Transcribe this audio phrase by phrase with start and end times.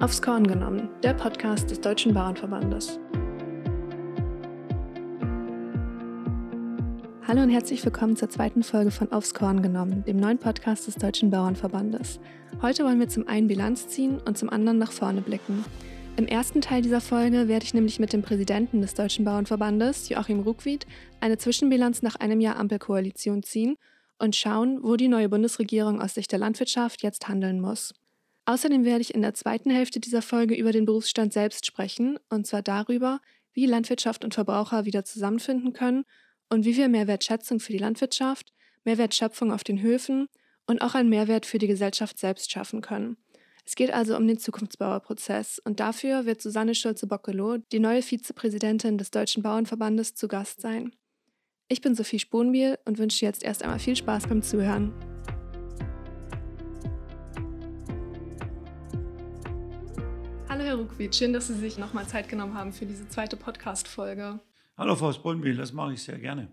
[0.00, 2.98] Aufs Korn genommen, der Podcast des Deutschen Bauernverbandes.
[7.28, 10.94] Hallo und herzlich willkommen zur zweiten Folge von Aufs Korn genommen, dem neuen Podcast des
[10.94, 12.18] Deutschen Bauernverbandes.
[12.62, 15.66] Heute wollen wir zum einen Bilanz ziehen und zum anderen nach vorne blicken.
[16.16, 20.40] Im ersten Teil dieser Folge werde ich nämlich mit dem Präsidenten des Deutschen Bauernverbandes, Joachim
[20.40, 20.86] Ruckwied,
[21.20, 23.76] eine Zwischenbilanz nach einem Jahr Ampelkoalition ziehen
[24.18, 27.92] und schauen, wo die neue Bundesregierung aus Sicht der Landwirtschaft jetzt handeln muss.
[28.50, 32.48] Außerdem werde ich in der zweiten Hälfte dieser Folge über den Berufsstand selbst sprechen, und
[32.48, 33.20] zwar darüber,
[33.52, 36.04] wie Landwirtschaft und Verbraucher wieder zusammenfinden können
[36.48, 40.26] und wie wir mehr Wertschätzung für die Landwirtschaft, mehr Wertschöpfung auf den Höfen
[40.66, 43.18] und auch einen Mehrwert für die Gesellschaft selbst schaffen können.
[43.64, 49.12] Es geht also um den Zukunftsbauerprozess und dafür wird Susanne Schulze-Bockelow, die neue Vizepräsidentin des
[49.12, 50.96] Deutschen Bauernverbandes, zu Gast sein.
[51.68, 54.92] Ich bin Sophie Sponbiel und wünsche jetzt erst einmal viel Spaß beim Zuhören.
[60.60, 64.40] Hallo Herr Ruckwied, schön, dass Sie sich nochmal Zeit genommen haben für diese zweite Podcast-Folge.
[64.76, 66.48] Hallo Frau Sponbiel, das mache ich sehr gerne.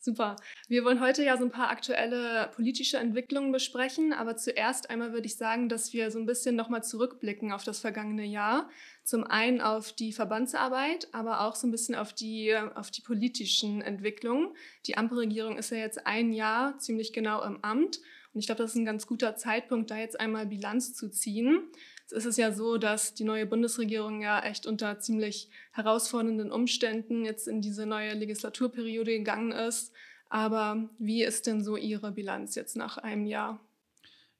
[0.00, 0.34] Super.
[0.66, 5.26] Wir wollen heute ja so ein paar aktuelle politische Entwicklungen besprechen, aber zuerst einmal würde
[5.26, 8.68] ich sagen, dass wir so ein bisschen nochmal zurückblicken auf das vergangene Jahr.
[9.04, 13.82] Zum einen auf die Verbandsarbeit, aber auch so ein bisschen auf die, auf die politischen
[13.82, 14.48] Entwicklungen.
[14.86, 18.00] Die Ampelregierung ist ja jetzt ein Jahr ziemlich genau im Amt
[18.34, 21.62] und ich glaube, das ist ein ganz guter Zeitpunkt, da jetzt einmal Bilanz zu ziehen.
[22.06, 27.24] Es ist es ja so, dass die neue Bundesregierung ja echt unter ziemlich herausfordernden Umständen
[27.24, 29.92] jetzt in diese neue Legislaturperiode gegangen ist.
[30.28, 33.63] Aber wie ist denn so Ihre Bilanz jetzt nach einem Jahr?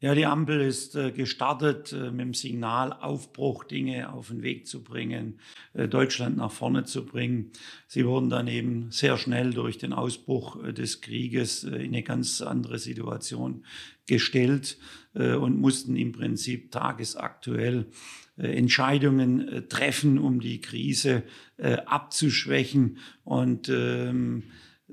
[0.04, 4.66] Ja, die Ampel ist äh, gestartet äh, mit dem Signal Aufbruch, Dinge auf den Weg
[4.66, 5.38] zu bringen,
[5.72, 7.52] äh, Deutschland nach vorne zu bringen.
[7.86, 12.02] Sie wurden dann eben sehr schnell durch den Ausbruch äh, des Krieges äh, in eine
[12.02, 13.64] ganz andere Situation
[14.04, 14.76] gestellt
[15.14, 17.86] äh, und mussten im Prinzip tagesaktuell
[18.36, 21.22] Entscheidungen treffen, um die Krise
[21.56, 24.42] abzuschwächen und ähm,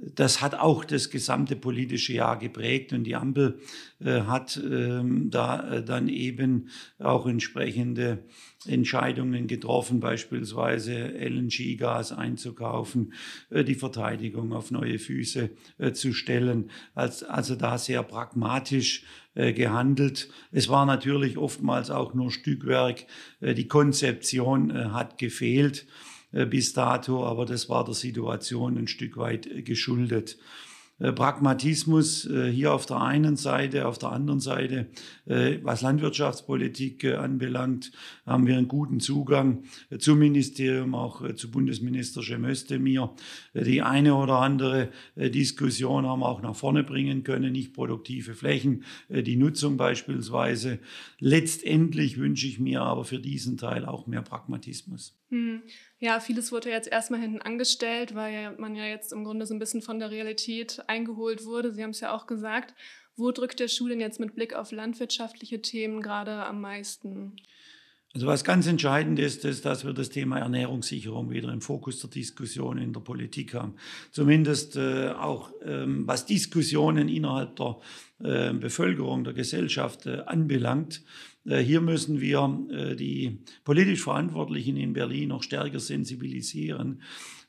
[0.01, 3.59] das hat auch das gesamte politische Jahr geprägt und die Ampel
[4.00, 8.23] äh, hat ähm, da äh, dann eben auch entsprechende
[8.66, 13.13] Entscheidungen getroffen, beispielsweise LNG-Gas einzukaufen,
[13.51, 16.72] äh, die Verteidigung auf neue Füße äh, zu stellen.
[16.95, 19.03] Als, also da sehr pragmatisch
[19.35, 20.29] äh, gehandelt.
[20.51, 23.06] Es war natürlich oftmals auch nur Stückwerk.
[23.39, 25.85] Äh, die Konzeption hat gefehlt.
[26.31, 30.38] Äh, bis dato, aber das war der Situation ein Stück weit äh, geschuldet.
[31.00, 34.88] Äh, Pragmatismus hier auf der einen Seite, auf der anderen Seite,
[35.25, 37.92] was Landwirtschaftspolitik anbelangt,
[38.25, 39.64] haben wir einen guten Zugang
[39.97, 43.16] zum Ministerium, auch zu Bundesminister Schemöstemir.
[43.56, 48.84] Die eine oder andere Diskussion haben wir auch nach vorne bringen können, nicht produktive Flächen,
[49.09, 50.80] die Nutzung beispielsweise.
[51.19, 55.18] Letztendlich wünsche ich mir aber für diesen Teil auch mehr Pragmatismus.
[55.30, 55.62] Hm.
[56.03, 59.59] Ja, vieles wurde jetzt erstmal hinten angestellt, weil man ja jetzt im Grunde so ein
[59.59, 61.72] bisschen von der Realität eingeholt wurde.
[61.72, 62.73] Sie haben es ja auch gesagt.
[63.16, 67.35] Wo drückt der Schuh denn jetzt mit Blick auf landwirtschaftliche Themen gerade am meisten?
[68.13, 72.09] Also was ganz entscheidend ist, ist, dass wir das Thema Ernährungssicherung wieder im Fokus der
[72.09, 73.75] Diskussion in der Politik haben.
[74.11, 77.77] Zumindest äh, auch ähm, was Diskussionen innerhalb der
[78.21, 81.03] äh, Bevölkerung, der Gesellschaft äh, anbelangt.
[81.45, 87.01] Äh, hier müssen wir äh, die politisch Verantwortlichen in Berlin noch stärker sensibilisieren,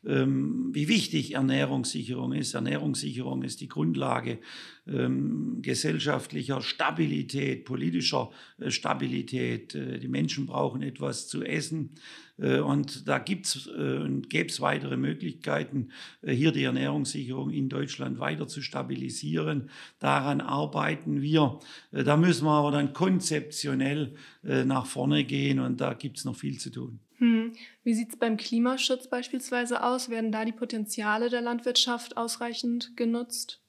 [0.04, 2.54] wie wichtig Ernährungssicherung ist.
[2.54, 4.40] Ernährungssicherung ist die Grundlage
[4.88, 9.74] ähm, gesellschaftlicher Stabilität, politischer äh, Stabilität.
[9.74, 11.90] Die Menschen brauchen etwas zu essen.
[12.38, 15.90] Und da gibt es und gäbe es weitere Möglichkeiten,
[16.26, 19.68] hier die Ernährungssicherung in Deutschland weiter zu stabilisieren.
[20.00, 21.60] Daran arbeiten wir.
[21.92, 24.14] Da müssen wir aber dann konzeptionell
[24.44, 26.98] äh, nach vorne gehen und da gibt es noch viel zu tun.
[27.22, 27.52] Hm.
[27.84, 30.10] Wie sieht es beim Klimaschutz beispielsweise aus?
[30.10, 33.60] Werden da die Potenziale der Landwirtschaft ausreichend genutzt?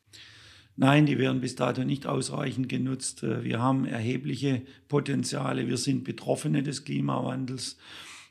[0.76, 3.22] Nein, die werden bis dato nicht ausreichend genutzt.
[3.22, 5.68] Äh, wir haben erhebliche Potenziale.
[5.68, 7.78] Wir sind Betroffene des Klimawandels.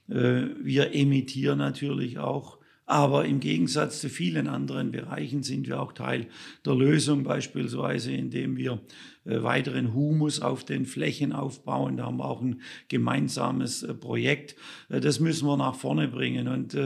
[0.08, 2.58] Äh, wir emittieren natürlich auch
[2.92, 6.26] aber im Gegensatz zu vielen anderen Bereichen sind wir auch Teil
[6.66, 8.80] der Lösung, beispielsweise indem wir
[9.24, 11.96] weiteren Humus auf den Flächen aufbauen.
[11.96, 14.56] Da haben wir auch ein gemeinsames äh, Projekt.
[14.88, 16.48] Äh, das müssen wir nach vorne bringen.
[16.48, 16.76] Und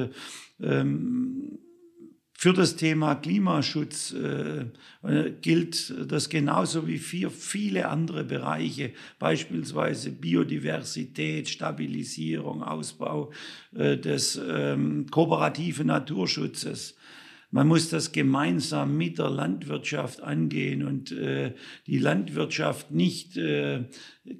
[0.60, 1.58] ähm,
[2.38, 4.66] für das Thema Klimaschutz äh,
[5.40, 13.32] gilt das genauso wie für viele andere Bereiche, beispielsweise Biodiversität, Stabilisierung, Ausbau
[13.74, 16.96] äh, des ähm, kooperativen Naturschutzes.
[17.56, 21.54] Man muss das gemeinsam mit der Landwirtschaft angehen und äh,
[21.86, 23.84] die Landwirtschaft nicht äh,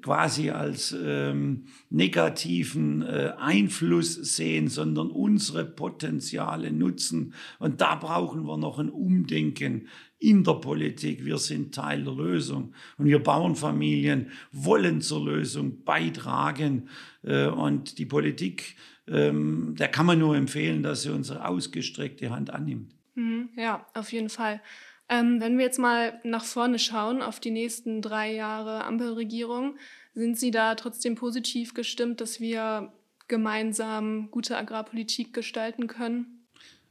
[0.03, 7.33] quasi als ähm, negativen äh, Einfluss sehen, sondern unsere Potenziale nutzen.
[7.57, 9.87] Und da brauchen wir noch ein Umdenken
[10.19, 11.25] in der Politik.
[11.25, 12.75] Wir sind Teil der Lösung.
[12.99, 16.87] Und wir Bauernfamilien wollen zur Lösung beitragen.
[17.23, 18.75] Äh, und die Politik,
[19.07, 22.96] ähm, der kann man nur empfehlen, dass sie unsere ausgestreckte Hand annimmt.
[23.17, 24.61] Mhm, ja, auf jeden Fall.
[25.09, 29.75] Ähm, wenn wir jetzt mal nach vorne schauen, auf die nächsten drei Jahre Ampelregierung,
[30.13, 32.93] sind Sie da trotzdem positiv gestimmt, dass wir
[33.27, 36.45] gemeinsam gute Agrarpolitik gestalten können?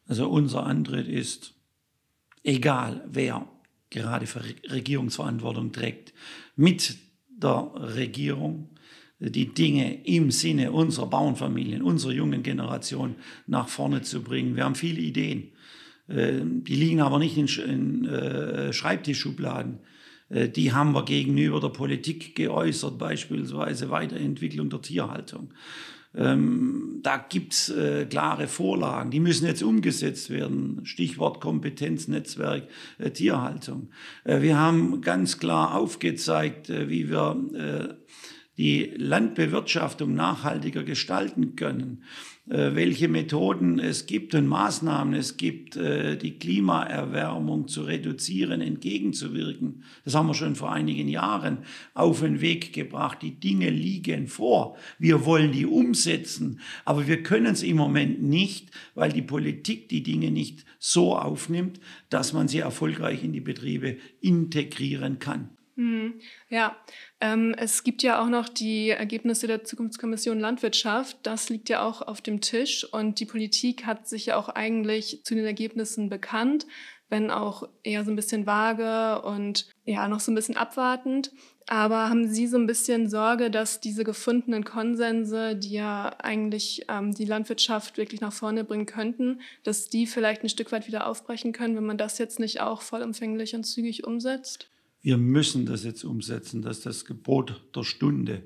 [0.08, 1.54] Also unser Antritt ist,
[2.42, 3.48] egal wer
[3.90, 6.12] gerade für Regierungsverantwortung trägt,
[6.56, 6.96] mit
[7.28, 8.70] der Regierung
[9.20, 13.14] die Dinge im Sinne unserer Bauernfamilien, unserer jungen Generation
[13.46, 14.56] nach vorne zu bringen.
[14.56, 15.52] Wir haben viele Ideen.
[16.08, 19.78] Äh, die liegen aber nicht in, äh, Schreibtischschubladen.
[20.28, 25.52] Äh, die haben wir gegenüber der Politik geäußert, beispielsweise Weiterentwicklung der Tierhaltung.
[26.14, 30.80] Ähm, da gibt's äh, klare Vorlagen, die müssen jetzt umgesetzt werden.
[30.84, 32.68] Stichwort Kompetenznetzwerk
[32.98, 33.90] äh, Tierhaltung.
[34.24, 37.98] Äh, wir haben ganz klar aufgezeigt, wie wir
[38.56, 42.02] die Landbewirtschaftung nachhaltiger gestalten können,
[42.48, 49.82] welche Methoden es gibt und Maßnahmen es gibt, äh, die Klimaerwärmung zu reduzieren, entgegenzuwirken.
[50.04, 51.58] Das haben wir schon vor einigen Jahren
[51.94, 53.18] auf den Weg gebracht.
[53.22, 54.76] Die Dinge liegen vor.
[55.00, 60.04] Wir wollen die umsetzen, aber wir können es im Moment nicht, weil die Politik die
[60.04, 65.55] Dinge nicht so aufnimmt, dass man sie erfolgreich in die Betriebe integrieren kann.
[65.76, 66.74] Hm, ja,
[67.20, 71.18] ähm, es gibt ja auch noch die Ergebnisse der Zukunftskommission Landwirtschaft.
[71.22, 75.20] Das liegt ja auch auf dem Tisch und die Politik hat sich ja auch eigentlich
[75.24, 76.66] zu den Ergebnissen bekannt,
[77.10, 81.30] wenn auch eher so ein bisschen vage und ja noch so ein bisschen abwartend.
[81.66, 87.12] Aber haben Sie so ein bisschen Sorge, dass diese gefundenen Konsense, die ja eigentlich ähm,
[87.12, 91.52] die Landwirtschaft wirklich nach vorne bringen könnten, dass die vielleicht ein Stück weit wieder aufbrechen
[91.52, 94.70] können, wenn man das jetzt nicht auch vollumfänglich und zügig umsetzt?
[95.06, 98.42] Wir müssen das jetzt umsetzen, das ist das Gebot der Stunde.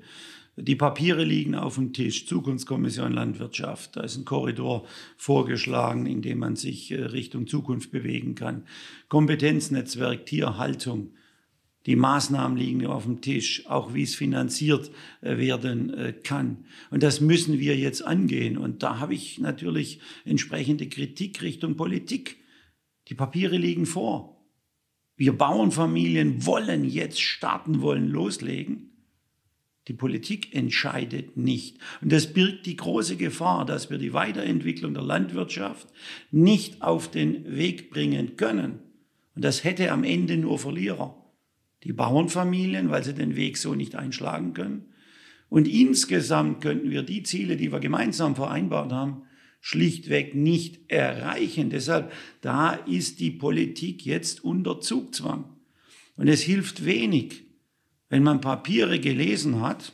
[0.55, 3.95] Die Papiere liegen auf dem Tisch, Zukunftskommission Landwirtschaft.
[3.95, 4.85] Da ist ein Korridor
[5.17, 8.65] vorgeschlagen, in dem man sich äh, Richtung Zukunft bewegen kann.
[9.09, 11.15] Kompetenznetzwerk Tierhaltung.
[11.87, 14.91] Die Maßnahmen liegen auf dem Tisch, auch wie es finanziert
[15.21, 16.65] äh, werden äh, kann.
[16.91, 18.59] Und das müssen wir jetzt angehen.
[18.59, 22.37] Und da habe ich natürlich entsprechende Kritik Richtung Politik.
[23.07, 24.30] Die Papiere liegen vor.
[25.21, 28.89] Wir Bauernfamilien wollen jetzt starten, wollen loslegen.
[29.87, 31.77] Die Politik entscheidet nicht.
[32.01, 35.87] Und das birgt die große Gefahr, dass wir die Weiterentwicklung der Landwirtschaft
[36.31, 38.79] nicht auf den Weg bringen können.
[39.35, 41.15] Und das hätte am Ende nur Verlierer.
[41.83, 44.85] Die Bauernfamilien, weil sie den Weg so nicht einschlagen können.
[45.49, 49.21] Und insgesamt könnten wir die Ziele, die wir gemeinsam vereinbart haben,
[49.61, 51.69] schlichtweg nicht erreichen.
[51.69, 52.11] Deshalb,
[52.41, 55.45] da ist die Politik jetzt unter Zugzwang.
[56.17, 57.43] Und es hilft wenig,
[58.09, 59.93] wenn man Papiere gelesen hat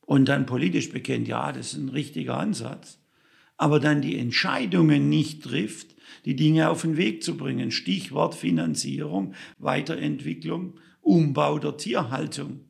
[0.00, 2.98] und dann politisch bekennt, ja, das ist ein richtiger Ansatz,
[3.56, 5.94] aber dann die Entscheidungen nicht trifft,
[6.24, 7.70] die Dinge auf den Weg zu bringen.
[7.70, 12.60] Stichwort Finanzierung, Weiterentwicklung, Umbau der Tierhaltung.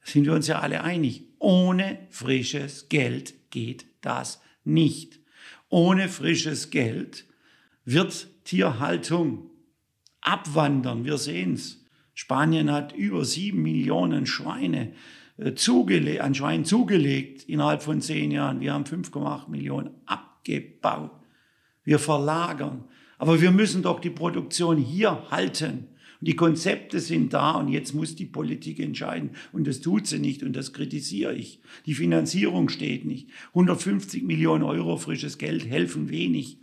[0.00, 1.24] Da sind wir uns ja alle einig.
[1.38, 5.20] Ohne frisches Geld geht das nicht.
[5.68, 7.24] Ohne frisches Geld
[7.84, 9.50] wird Tierhaltung
[10.20, 11.04] abwandern.
[11.04, 11.84] Wir sehen es.
[12.14, 14.92] Spanien hat über sieben Millionen Schweine
[15.36, 18.60] äh, zugele an Schweinen zugelegt innerhalb von zehn Jahren.
[18.60, 21.10] Wir haben 5,8 Millionen abgebaut.
[21.84, 22.84] Wir verlagern.
[23.18, 25.88] Aber wir müssen doch die Produktion hier halten.
[26.20, 29.30] Und die Konzepte sind da und jetzt muss die Politik entscheiden.
[29.52, 31.60] Und das tut sie nicht und das kritisiere ich.
[31.84, 33.28] Die Finanzierung steht nicht.
[33.48, 36.58] 150 Millionen Euro frisches Geld helfen wenig.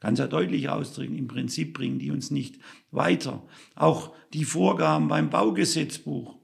[0.00, 2.58] Ganz deutlich ausdrücken, im Prinzip bringen die uns nicht
[2.90, 3.42] weiter.
[3.74, 6.36] Auch die Vorgaben beim Baugesetzbuch,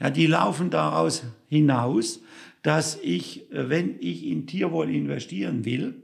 [0.00, 2.20] ja, die laufen daraus hinaus,
[2.62, 6.02] dass ich, wenn ich in Tierwohl investieren will,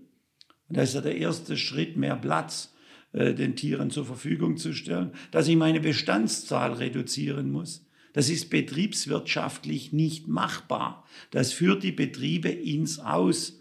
[0.69, 2.73] und das ist ja der erste Schritt, mehr Platz,
[3.13, 7.85] äh, den Tieren zur Verfügung zu stellen, dass ich meine Bestandszahl reduzieren muss.
[8.13, 11.07] Das ist betriebswirtschaftlich nicht machbar.
[11.31, 13.61] Das führt die Betriebe ins Aus.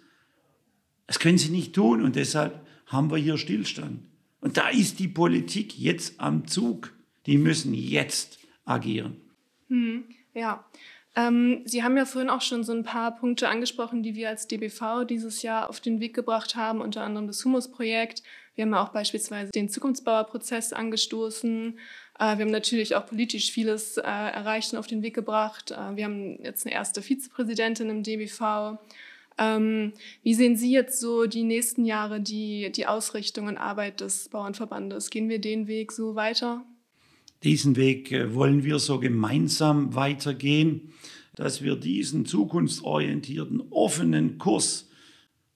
[1.08, 4.02] Das können sie nicht tun und deshalb haben wir hier Stillstand.
[4.42, 6.94] Und da ist die Politik jetzt am Zug.
[7.26, 9.22] Die müssen jetzt agieren.
[9.70, 10.04] Hm,
[10.34, 10.66] ja,
[11.16, 14.48] ähm, Sie haben ja vorhin auch schon so ein paar Punkte angesprochen, die wir als
[14.48, 18.24] DBV dieses Jahr auf den Weg gebracht haben, unter anderem das Humusprojekt,
[18.56, 21.78] Wir haben auch beispielsweise den Zukunftsbauerprozess angestoßen.
[22.20, 25.72] Äh, wir haben natürlich auch politisch vieles äh, erreicht und auf den Weg gebracht.
[25.72, 28.78] Äh, wir haben jetzt eine erste Vizepräsidentin im DBV.
[29.38, 29.94] Ähm,
[30.24, 35.10] wie sehen Sie jetzt so die nächsten Jahre die, die Ausrichtung und Arbeit des Bauernverbandes?
[35.10, 36.66] Gehen wir den Weg so weiter?
[37.44, 40.94] Diesen Weg wollen wir so gemeinsam weitergehen,
[41.34, 44.91] dass wir diesen zukunftsorientierten, offenen Kurs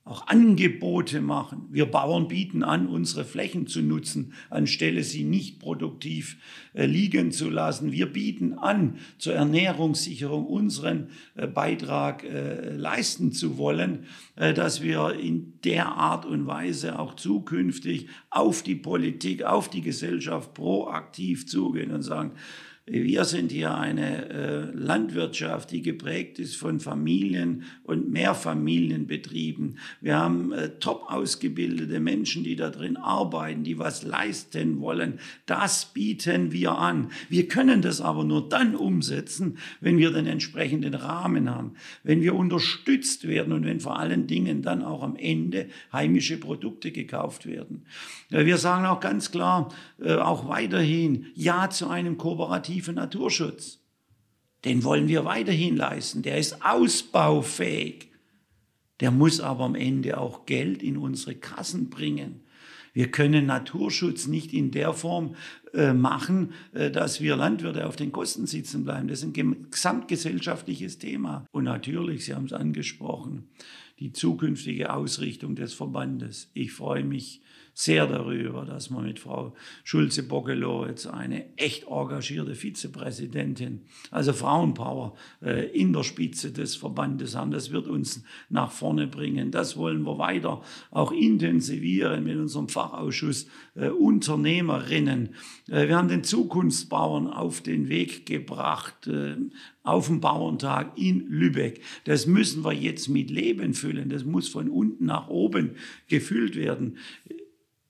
[0.05, 1.67] auch Angebote machen.
[1.71, 6.37] Wir Bauern bieten an, unsere Flächen zu nutzen, anstelle sie nicht produktiv
[6.75, 7.91] äh, liegen zu lassen.
[7.91, 15.53] Wir bieten an, zur Ernährungssicherung unseren äh, Beitrag äh, leisten zu wollen, dass wir in
[15.63, 22.01] der Art und Weise auch zukünftig auf die Politik, auf die Gesellschaft proaktiv zugehen und
[22.01, 22.33] sagen,
[22.87, 29.79] wir sind hier eine äh, Landwirtschaft, die geprägt ist von Familien und Mehrfamilienbetrieben.
[30.01, 35.17] Wir haben äh, top ausgebildete Menschen, die da drin arbeiten, die was leisten wollen.
[35.47, 37.09] Das bieten wir an.
[37.27, 41.73] Wir können das aber nur dann umsetzen, wenn wir den entsprechenden Rahmen haben,
[42.03, 46.91] wenn wir unterstützt werden und wenn vor allen Dingen dann auch am Ende heimische Produkte
[46.91, 47.87] gekauft werden.
[48.29, 53.79] Wir sagen auch ganz klar, äh, auch weiterhin Ja zu einem kooperativen aktiven Naturschutz.
[54.65, 56.23] Den wollen wir weiterhin leisten.
[56.23, 58.09] Der ist ausbaufähig.
[58.99, 62.41] Der muss aber am Ende auch Geld in unsere Kassen bringen.
[62.91, 65.35] Wir können Naturschutz nicht in der Form
[65.73, 69.07] äh, machen, äh, dass wir Landwirte auf den Kosten sitzen bleiben.
[69.07, 71.45] Das ist ein gesamtgesellschaftliches Thema.
[71.51, 73.47] Und natürlich, Sie haben es angesprochen,
[73.99, 76.49] die zukünftige Ausrichtung des Verbandes.
[76.53, 77.41] Ich freue mich
[77.77, 79.53] sehr darüber, dass wir mit Frau
[79.83, 87.51] Schulze-Bockelow jetzt eine echt engagierte Vizepräsidentin, also Frauenpower äh, in der Spitze des Verbandes haben.
[87.51, 89.51] Das wird uns nach vorne bringen.
[89.51, 95.35] Das wollen wir weiter auch intensivieren mit unserem Fachausschuss äh, Unternehmerinnen.
[95.67, 99.09] Äh, wir haben den Zukunftsbauern auf den Weg gebracht,
[99.83, 101.81] auf dem Bauerntag in Lübeck.
[102.05, 104.09] Das müssen wir jetzt mit Leben füllen.
[104.09, 105.75] Das muss von unten nach oben
[106.07, 106.97] gefüllt werden.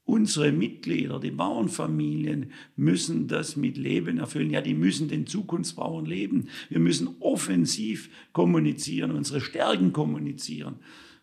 [0.06, 4.52] Unsere Mitglieder, die Bauernfamilien müssen das mit Leben erfüllen.
[4.52, 6.50] Ja, die müssen den Zukunftsbauern leben.
[6.70, 10.76] Wir müssen offensiv kommunizieren, unsere Stärken kommunizieren.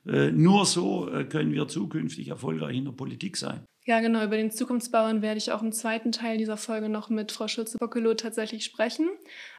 [0.06, 3.64] Äh, nur so äh, können wir zukünftig erfolgreich in der Politik sein.
[3.84, 4.24] Ja, genau.
[4.24, 8.14] Über den Zukunftsbauern werde ich auch im zweiten Teil dieser Folge noch mit Frau Schulze-Bockelow
[8.14, 9.08] tatsächlich sprechen.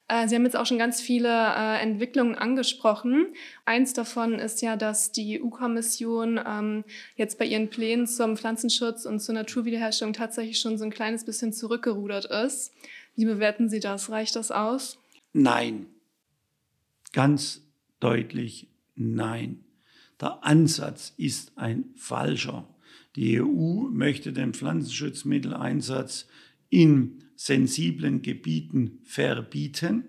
[0.08, 1.30] Äh, Sie haben jetzt auch schon ganz viele
[1.82, 3.28] Entwicklungen angesprochen.
[3.66, 6.84] Eins davon ist ja, dass die EU-Kommission ähm,
[7.16, 11.52] jetzt bei ihren Plänen zum Pflanzenschutz und zur Naturwiederherstellung tatsächlich schon so ein kleines bisschen
[11.52, 12.74] zurückgerudert ist.
[13.16, 14.10] Wie bewerten Sie das?
[14.10, 15.00] Reicht das aus?
[15.34, 15.88] Nein.
[17.12, 17.62] Ganz
[18.00, 19.64] deutlich nein.
[20.20, 22.68] Der Ansatz ist ein falscher.
[23.16, 26.28] Die EU möchte den Pflanzenschutzmitteleinsatz
[26.70, 30.06] in sensiblen Gebieten verbieten.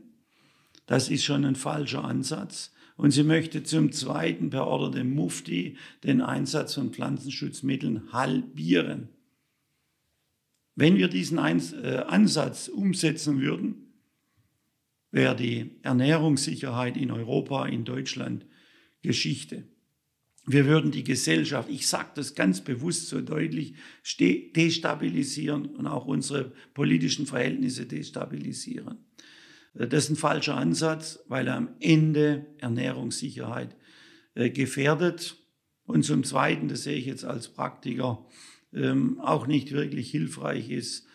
[0.87, 2.73] Das ist schon ein falscher Ansatz.
[2.97, 9.09] Und sie möchte zum Zweiten per Order dem Mufti den Einsatz von Pflanzenschutzmitteln halbieren.
[10.77, 13.93] Wenn wir diesen äh, Ansatz umsetzen würden,
[15.11, 18.47] wäre die Ernährungssicherheit in Europa, in Deutschland
[19.03, 19.65] Geschichte
[20.47, 23.75] wir würden die Gesellschaft, ich sage das ganz bewusst so deutlich,
[24.21, 28.99] destabilisieren und auch unsere politischen Verhältnisse destabilisieren.
[29.75, 33.77] Äh, das ist ein falscher Ansatz, weil er am Ende Ernährungssicherheit
[34.35, 35.37] äh, gefährdet.
[35.87, 38.27] Und zum Zweiten, das sehe ich jetzt als Praktiker,
[38.73, 41.07] ähm, auch nicht wirklich hilfreich ist,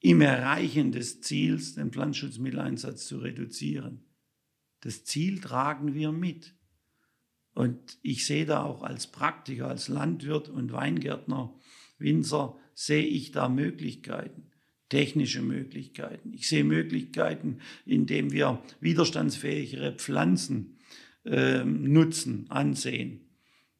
[0.00, 4.04] im Erreichen des Ziels, den Pflanzenschutzmitteleinsatz zu reduzieren.
[4.80, 6.55] Das Ziel tragen wir mit.
[7.56, 11.54] Und ich sehe da auch als Praktiker, als Landwirt und Weingärtner,
[11.96, 14.50] Winzer, sehe ich da Möglichkeiten,
[14.90, 16.34] technische Möglichkeiten.
[16.34, 20.76] Ich sehe Möglichkeiten, indem wir widerstandsfähigere Pflanzen
[21.24, 23.22] äh, nutzen, ansehen,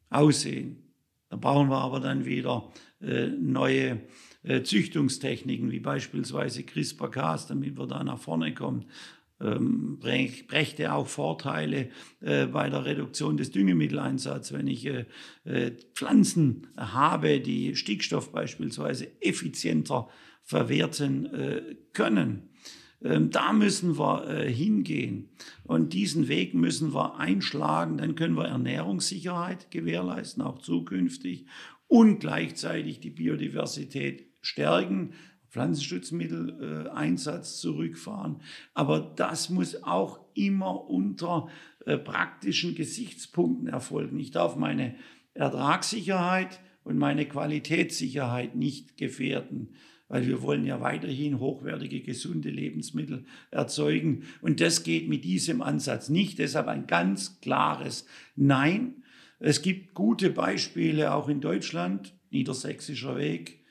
[0.09, 0.95] aussehen.
[1.29, 4.01] Da brauchen wir aber dann wieder äh, neue
[4.43, 8.87] äh, Züchtungstechniken, wie beispielsweise CRISPR-Cas, damit wir da nach vorne kommen
[9.41, 11.91] ähm, brächte auch Vorteile
[12.21, 15.05] äh, bei der Reduktion des Düngemitteleinsatzes, wenn ich äh,
[15.45, 20.09] äh, Pflanzen habe, die Stickstoff beispielsweise effizienter
[20.43, 22.51] verwerten können.
[23.03, 25.31] Ähm, da müssen wir hingehen
[25.65, 27.99] und diesen Weg müssen wir einschlagen.
[27.99, 31.47] Dann können wir Ernährungssicherheit gewährleisten, auch zukünftig,
[31.89, 35.15] und gleichzeitig die Biodiversität stärken.
[35.57, 38.43] Pflanzenschutzmitteleinsatz zurückfahren.
[38.75, 41.49] Aber das muss auch immer unter
[41.87, 44.21] äh, praktischen Gesichtspunkten erfolgen.
[44.21, 44.97] Ich darf meine
[45.33, 49.71] Ertragssicherheit und meine Qualitätssicherheit nicht gefährden
[50.09, 54.23] weil wir wollen ja weiterhin hochwertige, gesunde Lebensmittel erzeugen.
[54.41, 56.39] Und das geht mit diesem Ansatz nicht.
[56.39, 59.03] Deshalb ein ganz klares Nein.
[59.41, 63.65] Es gibt gute Beispiele auch in Deutschland, Niedersächsischer Weg,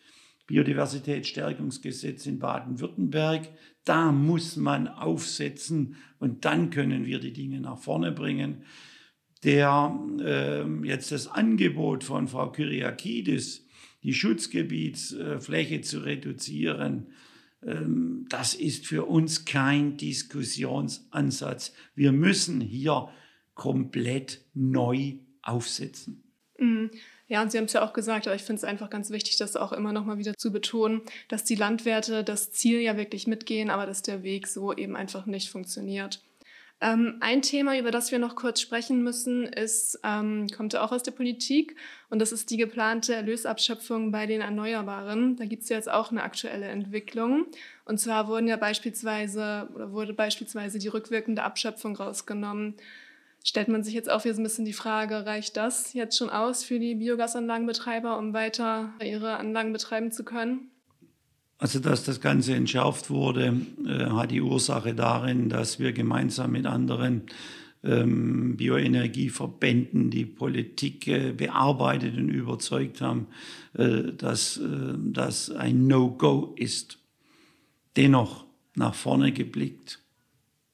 [0.48, 3.50] Biodiversitätsstärkungsgesetz in Baden-Württemberg.
[3.84, 8.64] Da muss man aufsetzen und dann können wir die Dinge nach vorne bringen.
[9.44, 13.68] Der äh, jetzt das Angebot von Frau Kyriakidis,
[14.04, 17.08] die Schutzgebietsfläche zu reduzieren,
[17.66, 21.74] ähm, das ist für uns kein Diskussionsansatz.
[21.96, 23.10] Wir müssen hier
[23.54, 26.24] komplett neu aufsetzen.
[26.60, 26.92] Mhm.
[27.28, 29.38] Ja, und Sie haben es ja auch gesagt, aber ich finde es einfach ganz wichtig,
[29.38, 33.26] das auch immer noch mal wieder zu betonen, dass die Landwirte das Ziel ja wirklich
[33.26, 36.22] mitgehen, aber dass der Weg so eben einfach nicht funktioniert.
[36.82, 41.04] Ähm, ein Thema, über das wir noch kurz sprechen müssen, ist, ähm, kommt auch aus
[41.04, 41.76] der Politik
[42.10, 45.38] und das ist die geplante Erlösabschöpfung bei den Erneuerbaren.
[45.38, 47.46] Da gibt es ja jetzt auch eine aktuelle Entwicklung.
[47.86, 52.76] Und zwar wurden ja beispielsweise oder wurde beispielsweise die rückwirkende Abschöpfung rausgenommen.
[53.48, 56.32] Stellt man sich jetzt auch wieder so ein bisschen die Frage, reicht das jetzt schon
[56.32, 60.72] aus für die Biogasanlagenbetreiber, um weiter ihre Anlagen betreiben zu können?
[61.60, 66.66] Also, dass das Ganze entschärft wurde, äh, hat die Ursache darin, dass wir gemeinsam mit
[66.66, 67.28] anderen
[67.84, 73.28] ähm, Bioenergieverbänden die Politik äh, bearbeitet und überzeugt haben,
[73.74, 76.98] äh, dass das ein No-Go ist.
[77.96, 80.00] Dennoch nach vorne geblickt,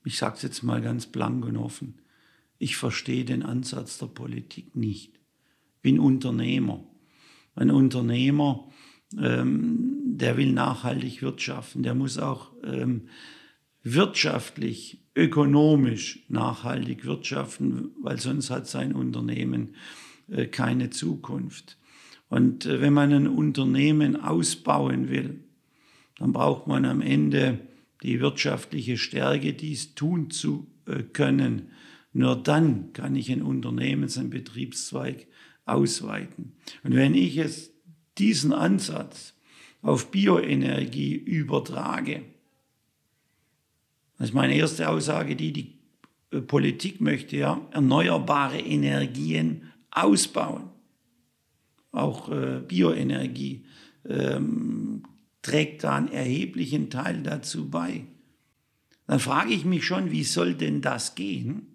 [0.06, 2.01] ich sage es jetzt mal ganz blank und offen,
[2.62, 5.20] ich verstehe den Ansatz der Politik nicht.
[5.82, 6.84] Bin Unternehmer.
[7.56, 8.70] Ein Unternehmer
[9.20, 13.08] ähm, der will nachhaltig wirtschaften, der muss auch ähm,
[13.84, 19.76] wirtschaftlich, ökonomisch nachhaltig wirtschaften, weil sonst hat sein Unternehmen
[20.30, 21.78] äh, keine Zukunft.
[22.30, 25.44] Und äh, wenn man ein Unternehmen ausbauen will,
[26.18, 27.60] dann braucht man am Ende
[28.04, 31.72] die wirtschaftliche Stärke, dies tun zu äh, können.
[32.14, 35.28] Nur dann kann ich ein Unternehmens-, ein Betriebszweig
[35.66, 36.54] ausweiten.
[36.84, 37.72] Und wenn ich es
[38.18, 39.34] diesen Ansatz
[39.82, 42.24] auf Bioenergie übertrage,
[44.18, 45.80] das ist meine erste Aussage, die die
[46.32, 50.70] äh, Politik möchte ja erneuerbare Energien ausbauen.
[51.92, 53.66] Auch äh, Bioenergie
[54.08, 55.04] ähm,
[55.42, 58.06] trägt da einen erheblichen Teil dazu bei.
[59.08, 61.71] Dann frage ich mich schon, wie soll denn das gehen,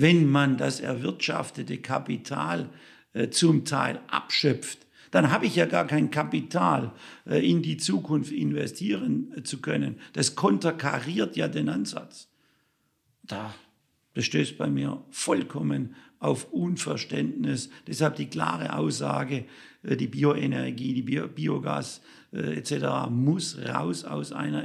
[0.00, 2.68] wenn man das erwirtschaftete Kapital
[3.12, 6.92] äh, zum Teil abschöpft dann habe ich ja gar kein Kapital,
[7.26, 9.96] äh, in die Zukunft investieren äh, zu können.
[10.12, 12.28] Das konterkariert ja den Ansatz.
[13.22, 13.54] Da,
[14.14, 17.70] das stößt bei mir vollkommen auf Unverständnis.
[17.86, 19.46] Deshalb die klare Aussage,
[19.82, 23.10] äh, die Bioenergie, die Bio Biogas etc.
[23.10, 24.62] muss raus aus einer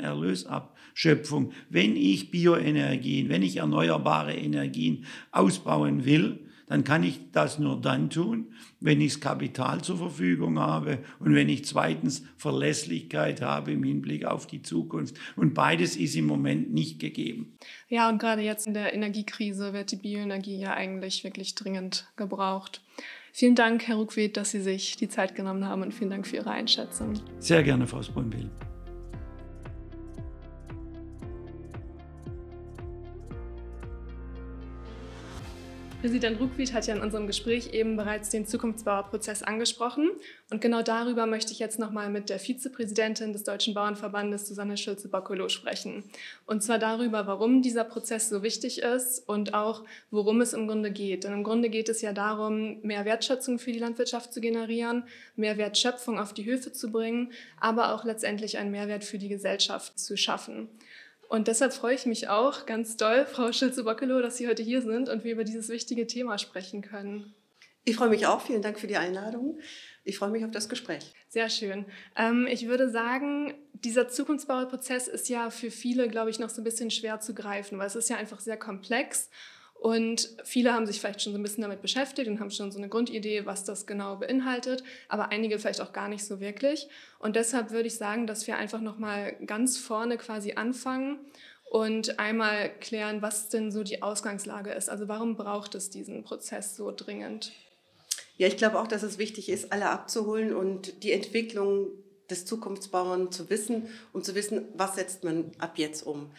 [0.96, 1.52] Erlösabschöpfung.
[1.70, 8.10] Wenn ich Bioenergien, wenn ich erneuerbare Energien ausbauen will, dann kann ich das nur dann
[8.10, 8.48] tun,
[8.80, 14.26] wenn ich das Kapital zur Verfügung habe und wenn ich zweitens Verlässlichkeit habe im Hinblick
[14.26, 15.16] auf die Zukunft.
[15.36, 17.56] Und beides ist im Moment nicht gegeben.
[17.88, 22.82] Ja, und gerade jetzt in der Energiekrise wird die Bioenergie ja eigentlich wirklich dringend gebraucht.
[23.32, 26.38] Vielen Dank, Herr Ruckwied, dass Sie sich die Zeit genommen haben und vielen Dank für
[26.38, 27.14] Ihre Einschätzung.
[27.38, 28.50] Sehr gerne, Frau Sprunbill.
[36.06, 40.12] Präsident Ruckwied hat ja in unserem Gespräch eben bereits den Zukunftsbauerprozess angesprochen.
[40.52, 45.50] Und genau darüber möchte ich jetzt nochmal mit der Vizepräsidentin des Deutschen Bauernverbandes, Susanne Schulze-Boccolo,
[45.50, 46.04] sprechen.
[46.46, 50.92] Und zwar darüber, warum dieser Prozess so wichtig ist und auch, worum es im Grunde
[50.92, 51.24] geht.
[51.24, 55.58] Denn im Grunde geht es ja darum, mehr Wertschätzung für die Landwirtschaft zu generieren, mehr
[55.58, 60.18] Wertschöpfung auf die Höfe zu bringen, aber auch letztendlich einen Mehrwert für die Gesellschaft zu
[60.18, 60.70] schaffen.
[61.30, 65.10] Und deshalb freue ich mich auch ganz doll, Frau Schulze-Bockelow, dass Sie heute hier sind
[65.10, 67.34] und wir über dieses wichtige Thema sprechen können.
[67.84, 68.42] Ich freue mich auch.
[68.42, 69.60] Vielen Dank für die Einladung.
[70.04, 71.14] Ich freue mich auf das Gespräch.
[71.30, 71.86] Sehr schön.
[72.16, 76.64] Ähm, ich würde sagen, dieser Zukunftsbauprozess ist ja für viele, glaube ich, noch so ein
[76.64, 79.30] bisschen schwer zu greifen, weil es ist ja einfach sehr komplex
[79.76, 82.80] und viele haben sich vielleicht schon so ein bisschen damit beschäftigt und haben schon so
[82.80, 86.88] eine Grundidee, was das genau beinhaltet, aber einige vielleicht auch gar nicht so wirklich.
[87.20, 91.20] Und deshalb würde ich sagen, dass wir einfach nochmal ganz vorne quasi anfangen
[91.70, 94.90] und einmal klären, was denn so die Ausgangslage ist.
[94.90, 97.52] Also warum braucht es diesen Prozess so dringend?
[98.38, 101.88] Ja, ich glaube auch, dass es wichtig ist, alle abzuholen und die Entwicklung
[102.30, 106.32] des Zukunftsbauern zu wissen und zu wissen, was setzt man ab jetzt um.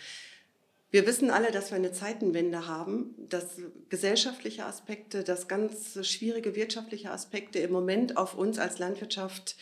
[0.96, 7.10] Wir wissen alle, dass wir eine Zeitenwende haben, dass gesellschaftliche Aspekte, dass ganz schwierige wirtschaftliche
[7.10, 9.56] Aspekte im Moment auf uns als Landwirtschaft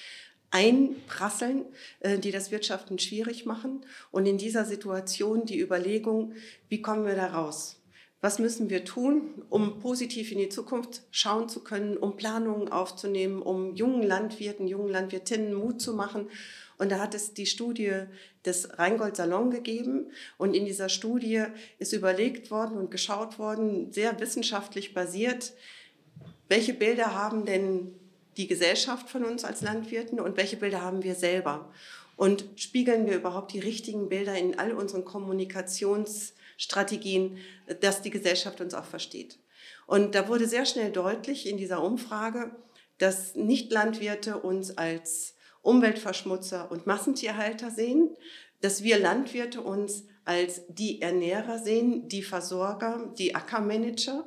[0.53, 1.65] einprasseln,
[1.99, 3.85] äh, die das Wirtschaften schwierig machen.
[4.13, 6.35] Und in dieser Situation die Überlegung,
[6.69, 7.81] wie kommen wir da raus?
[8.21, 13.43] Was müssen wir tun, um positiv in die Zukunft schauen zu können, um Planungen aufzunehmen,
[13.43, 16.29] um jungen Landwirten, jungen Landwirtinnen Mut zu machen?
[16.79, 17.93] Und da hat es die Studie
[18.45, 20.11] des Rheingold Salon gegeben.
[20.39, 21.45] Und in dieser Studie
[21.79, 25.53] ist überlegt worden und geschaut worden, sehr wissenschaftlich basiert,
[26.49, 27.95] welche Bilder haben denn
[28.37, 31.73] die Gesellschaft von uns als Landwirten und welche Bilder haben wir selber?
[32.17, 37.39] Und spiegeln wir überhaupt die richtigen Bilder in all unseren Kommunikationsstrategien,
[37.81, 39.39] dass die Gesellschaft uns auch versteht?
[39.87, 42.55] Und da wurde sehr schnell deutlich in dieser Umfrage,
[42.99, 45.34] dass Nicht-Landwirte uns als
[45.65, 48.11] Umweltverschmutzer und Massentierhalter sehen,
[48.61, 54.25] dass wir Landwirte uns als die Ernährer sehen, die Versorger, die Ackermanager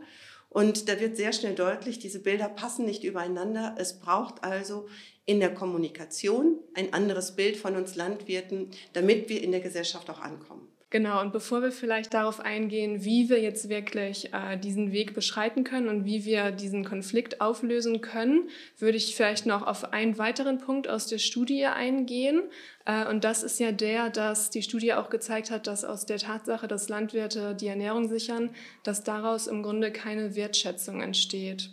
[0.49, 3.75] und da wird sehr schnell deutlich, diese Bilder passen nicht übereinander.
[3.77, 4.87] Es braucht also
[5.25, 10.21] in der Kommunikation ein anderes Bild von uns Landwirten, damit wir in der Gesellschaft auch
[10.21, 10.67] ankommen.
[10.89, 15.65] Genau, und bevor wir vielleicht darauf eingehen, wie wir jetzt wirklich äh, diesen Weg beschreiten
[15.65, 20.59] können und wie wir diesen Konflikt auflösen können, würde ich vielleicht noch auf einen weiteren
[20.59, 22.41] Punkt aus der Studie eingehen.
[22.85, 26.19] Äh, und das ist ja der, dass die Studie auch gezeigt hat, dass aus der
[26.19, 31.69] Tatsache, dass Landwirte die Ernährung sichern, dass daraus im Grunde keine Wertschätzung entsteht.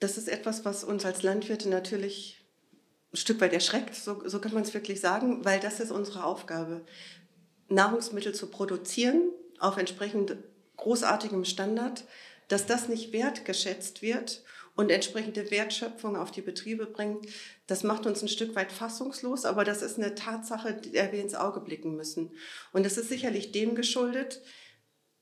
[0.00, 2.40] Das ist etwas, was uns als Landwirte natürlich
[3.12, 6.24] ein Stück weit erschreckt, so, so kann man es wirklich sagen, weil das ist unsere
[6.24, 6.84] Aufgabe.
[7.68, 9.22] Nahrungsmittel zu produzieren
[9.58, 10.36] auf entsprechend
[10.76, 12.04] großartigem Standard,
[12.48, 14.42] dass das nicht wertgeschätzt wird
[14.76, 17.26] und entsprechende Wertschöpfung auf die Betriebe bringt,
[17.66, 21.34] das macht uns ein Stück weit fassungslos, aber das ist eine Tatsache, der wir ins
[21.34, 22.32] Auge blicken müssen.
[22.72, 24.42] Und es ist sicherlich dem geschuldet,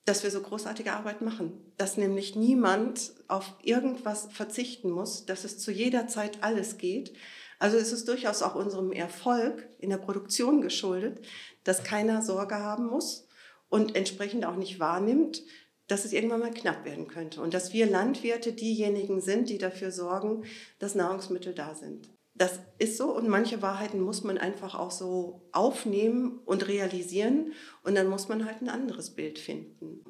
[0.04, 5.58] dass wir so großartige Arbeit machen, dass nämlich niemand auf irgendwas verzichten muss, dass es
[5.58, 7.12] zu jeder Zeit alles geht.
[7.60, 11.24] Also ist es durchaus auch unserem Erfolg in der Produktion geschuldet,
[11.64, 13.26] dass keiner Sorge haben muss
[13.68, 15.42] und entsprechend auch nicht wahrnimmt,
[15.88, 19.90] dass es irgendwann mal knapp werden könnte und dass wir Landwirte diejenigen sind, die dafür
[19.90, 20.44] sorgen,
[20.78, 22.08] dass Nahrungsmittel da sind.
[22.34, 27.94] Das ist so und manche Wahrheiten muss man einfach auch so aufnehmen und realisieren und
[27.94, 30.02] dann muss man halt ein anderes Bild finden.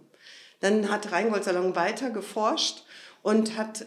[0.60, 2.84] Dann hat Rheingold Salon weiter geforscht
[3.22, 3.86] und hat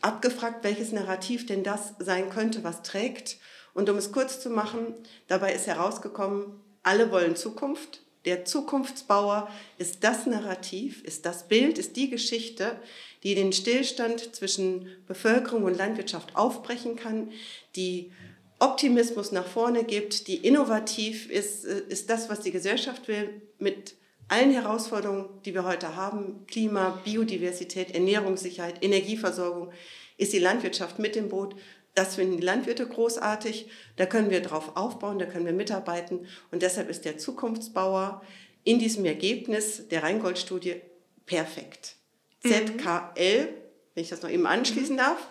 [0.00, 3.38] abgefragt, welches Narrativ denn das sein könnte, was trägt.
[3.74, 4.94] Und um es kurz zu machen,
[5.26, 8.00] dabei ist herausgekommen, alle wollen Zukunft.
[8.24, 12.76] Der Zukunftsbauer ist das Narrativ, ist das Bild, ist die Geschichte,
[13.22, 17.30] die den Stillstand zwischen Bevölkerung und Landwirtschaft aufbrechen kann,
[17.74, 18.12] die
[18.58, 23.94] Optimismus nach vorne gibt, die innovativ ist, äh, ist das, was die Gesellschaft will, mit
[24.28, 29.72] allen Herausforderungen, die wir heute haben, Klima, Biodiversität, Ernährungssicherheit, Energieversorgung,
[30.18, 31.54] ist die Landwirtschaft mit dem Boot
[31.96, 33.70] das finden die Landwirte großartig.
[33.96, 36.26] Da können wir drauf aufbauen, da können wir mitarbeiten.
[36.52, 38.22] Und deshalb ist der Zukunftsbauer
[38.64, 40.82] in diesem Ergebnis der Rheingold-Studie
[41.24, 41.96] perfekt.
[42.44, 42.50] Mhm.
[42.50, 43.48] ZKL,
[43.94, 44.98] wenn ich das noch eben anschließen mhm.
[44.98, 45.28] darf,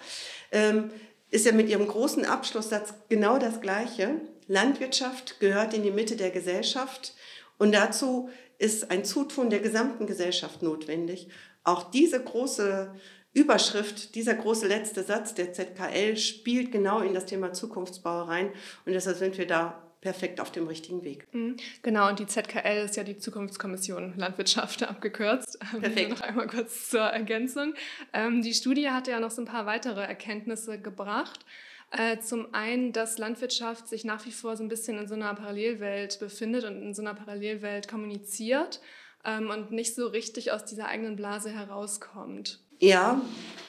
[0.52, 0.90] ähm,
[1.30, 4.22] ist ja mit ihrem großen Abschlusssatz genau das Gleiche.
[4.48, 7.14] Landwirtschaft gehört in die Mitte der Gesellschaft
[7.58, 11.28] und dazu ist ein Zutun der gesamten Gesellschaft notwendig.
[11.64, 12.94] Auch diese große
[13.36, 18.48] Überschrift, dieser große letzte Satz der ZKL spielt genau in das Thema Zukunftsbau rein
[18.86, 21.28] und deshalb sind wir da perfekt auf dem richtigen Weg.
[21.34, 21.58] Mhm.
[21.82, 25.60] Genau, und die ZKL ist ja die Zukunftskommission Landwirtschaft abgekürzt.
[25.60, 26.12] Perfekt.
[26.12, 27.74] noch einmal kurz zur Ergänzung.
[28.14, 31.46] Ähm, die Studie hatte ja noch so ein paar weitere Erkenntnisse gebracht.
[31.92, 35.34] Äh, zum einen, dass Landwirtschaft sich nach wie vor so ein bisschen in so einer
[35.34, 38.80] Parallelwelt befindet und in so einer Parallelwelt kommuniziert
[39.26, 42.60] ähm, und nicht so richtig aus dieser eigenen Blase herauskommt.
[42.80, 43.22] Ja,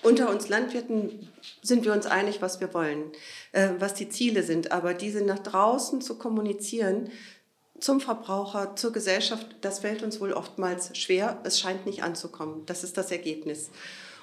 [0.03, 1.29] unter uns Landwirten
[1.63, 3.13] sind wir uns einig, was wir wollen,
[3.53, 4.73] äh, was die Ziele sind.
[4.73, 7.11] Aber diese nach draußen zu kommunizieren,
[7.81, 11.41] zum Verbraucher, zur Gesellschaft, das fällt uns wohl oftmals schwer.
[11.45, 12.65] Es scheint nicht anzukommen.
[12.67, 13.71] Das ist das Ergebnis.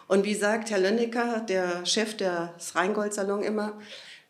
[0.07, 3.79] Und wie sagt Herr Lönnecker, der Chef des Rheingold-Salon immer,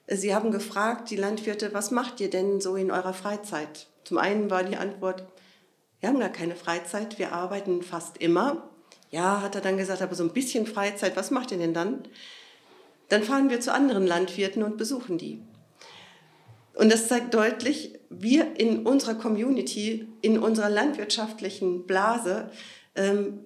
[0.08, 3.88] Sie haben gefragt, die Landwirte, was macht ihr denn so in eurer Freizeit?
[4.04, 5.26] Zum einen war die Antwort,
[6.02, 8.70] wir haben gar keine Freizeit, wir arbeiten fast immer
[9.14, 12.00] ja, hat er dann gesagt, aber so ein bisschen Freizeit, was macht ihr denn dann?
[13.10, 15.40] Dann fahren wir zu anderen Landwirten und besuchen die.
[16.74, 22.50] Und das zeigt deutlich, wir in unserer Community, in unserer landwirtschaftlichen Blase,
[22.96, 23.42] ähm,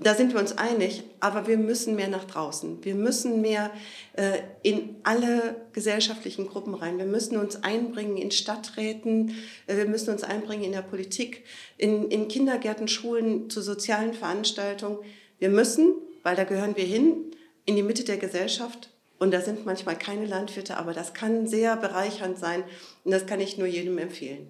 [0.00, 2.84] da sind wir uns einig, aber wir müssen mehr nach draußen.
[2.84, 3.72] Wir müssen mehr
[4.12, 6.98] äh, in alle gesellschaftlichen Gruppen rein.
[6.98, 9.34] Wir müssen uns einbringen in Stadträten,
[9.66, 11.44] äh, wir müssen uns einbringen in der Politik,
[11.78, 14.98] in, in Kindergärten, Schulen, zu sozialen Veranstaltungen.
[15.40, 17.32] Wir müssen, weil da gehören wir hin,
[17.64, 18.90] in die Mitte der Gesellschaft.
[19.18, 22.62] Und da sind manchmal keine Landwirte, aber das kann sehr bereichernd sein
[23.02, 24.48] und das kann ich nur jedem empfehlen.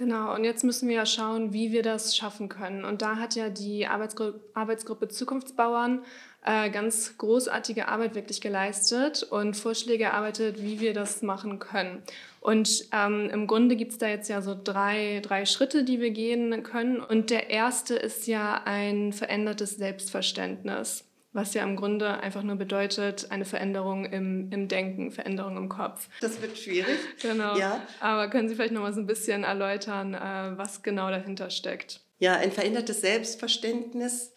[0.00, 2.86] Genau, und jetzt müssen wir ja schauen, wie wir das schaffen können.
[2.86, 6.02] Und da hat ja die Arbeitsgru Arbeitsgruppe Zukunftsbauern
[6.42, 12.02] äh, ganz großartige Arbeit wirklich geleistet und Vorschläge erarbeitet, wie wir das machen können.
[12.40, 16.12] Und ähm, im Grunde gibt es da jetzt ja so drei, drei Schritte, die wir
[16.12, 17.02] gehen können.
[17.02, 23.30] Und der erste ist ja ein verändertes Selbstverständnis was ja im Grunde einfach nur bedeutet,
[23.30, 26.08] eine Veränderung im, im Denken, Veränderung im Kopf.
[26.20, 26.98] Das wird schwierig.
[27.22, 27.56] Genau.
[27.56, 27.86] Ja.
[28.00, 32.00] Aber können Sie vielleicht noch mal so ein bisschen erläutern, äh, was genau dahinter steckt?
[32.18, 34.32] Ja, ein verändertes Selbstverständnis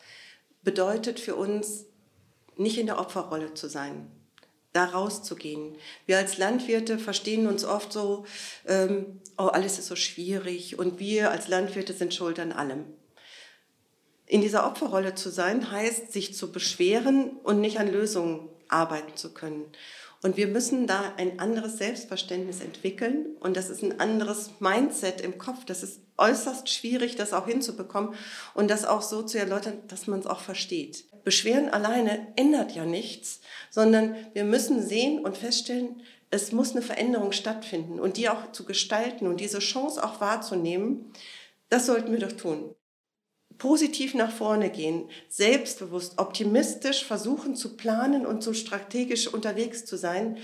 [0.61, 1.85] bedeutet für uns,
[2.55, 4.11] nicht in der Opferrolle zu sein,
[4.73, 5.75] da rauszugehen.
[6.05, 8.25] Wir als Landwirte verstehen uns oft so,
[8.67, 12.85] ähm, oh, alles ist so schwierig und wir als Landwirte sind schuld an allem.
[14.25, 19.33] In dieser Opferrolle zu sein, heißt, sich zu beschweren und nicht an Lösungen arbeiten zu
[19.33, 19.65] können.
[20.23, 25.37] Und wir müssen da ein anderes Selbstverständnis entwickeln und das ist ein anderes Mindset im
[25.37, 25.65] Kopf.
[25.65, 28.15] Das ist äußerst schwierig, das auch hinzubekommen
[28.53, 31.03] und das auch so zu erläutern, dass man es auch versteht.
[31.25, 37.33] Beschweren alleine ändert ja nichts, sondern wir müssen sehen und feststellen, es muss eine Veränderung
[37.33, 41.11] stattfinden und die auch zu gestalten und diese Chance auch wahrzunehmen,
[41.67, 42.73] das sollten wir doch tun
[43.63, 50.37] positiv nach vorne gehen, selbstbewusst, optimistisch versuchen zu planen und so strategisch unterwegs zu sein,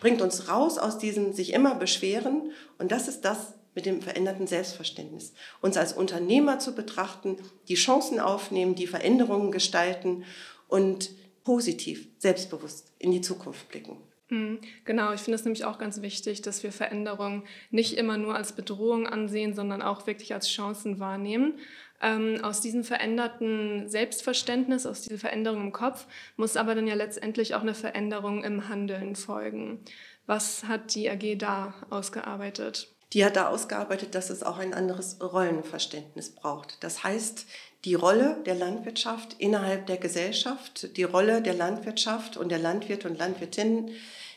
[0.00, 2.52] bringt uns raus aus diesem sich immer beschweren.
[2.78, 5.34] Und das ist das mit dem veränderten Selbstverständnis.
[5.60, 7.36] Uns als Unternehmer zu betrachten,
[7.68, 10.24] die Chancen aufnehmen, die Veränderungen gestalten
[10.68, 11.10] und
[11.44, 13.98] positiv, selbstbewusst in die Zukunft blicken.
[14.30, 14.60] Mhm.
[14.84, 18.52] Genau, ich finde es nämlich auch ganz wichtig, dass wir Veränderungen nicht immer nur als
[18.52, 21.58] Bedrohung ansehen, sondern auch wirklich als Chancen wahrnehmen.
[22.00, 26.06] Ähm, aus diesem veränderten Selbstverständnis, aus dieser Veränderung im Kopf,
[26.36, 29.80] muss aber dann ja letztendlich auch eine Veränderung im Handeln folgen.
[30.26, 32.94] Was hat die AG da ausgearbeitet?
[33.14, 36.82] Die hat da ausgearbeitet, dass es auch ein anderes Rollenverständnis braucht.
[36.84, 37.46] Das heißt,
[37.84, 43.18] die Rolle der Landwirtschaft innerhalb der Gesellschaft, die Rolle der Landwirtschaft und der Landwirte und
[43.18, 43.90] Landwirtinnen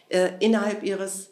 [0.10, 1.32] äh, innerhalb ihres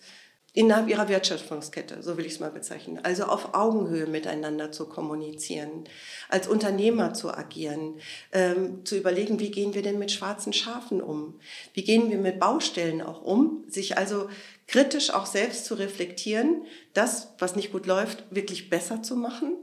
[0.53, 2.99] innerhalb ihrer Wertschöpfungskette, so will ich es mal bezeichnen.
[3.03, 5.85] Also auf Augenhöhe miteinander zu kommunizieren,
[6.27, 7.99] als Unternehmer zu agieren,
[8.31, 11.39] ähm, zu überlegen, wie gehen wir denn mit schwarzen Schafen um?
[11.73, 13.63] Wie gehen wir mit Baustellen auch um?
[13.67, 14.29] Sich also
[14.67, 19.57] kritisch auch selbst zu reflektieren, das, was nicht gut läuft, wirklich besser zu machen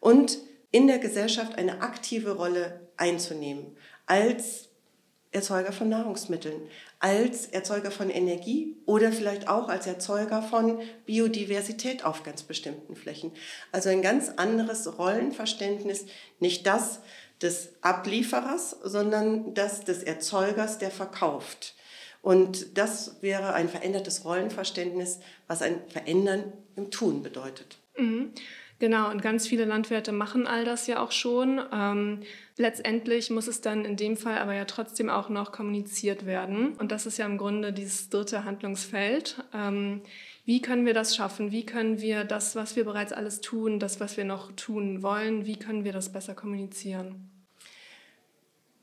[0.00, 0.38] und
[0.70, 4.65] in der Gesellschaft eine aktive Rolle einzunehmen als
[5.36, 6.62] Erzeuger von Nahrungsmitteln,
[6.98, 13.32] als Erzeuger von Energie oder vielleicht auch als Erzeuger von Biodiversität auf ganz bestimmten Flächen.
[13.70, 16.06] Also ein ganz anderes Rollenverständnis,
[16.40, 17.00] nicht das
[17.42, 21.74] des Ablieferers, sondern das des Erzeugers, der verkauft.
[22.22, 27.78] Und das wäre ein verändertes Rollenverständnis, was ein Verändern im Tun bedeutet.
[27.96, 28.32] Mhm.
[28.78, 31.62] Genau, und ganz viele Landwirte machen all das ja auch schon.
[31.72, 32.20] Ähm,
[32.58, 36.74] letztendlich muss es dann in dem Fall aber ja trotzdem auch noch kommuniziert werden.
[36.74, 39.42] Und das ist ja im Grunde dieses dritte Handlungsfeld.
[39.54, 40.02] Ähm,
[40.44, 41.52] wie können wir das schaffen?
[41.52, 45.46] Wie können wir das, was wir bereits alles tun, das, was wir noch tun wollen,
[45.46, 47.30] wie können wir das besser kommunizieren?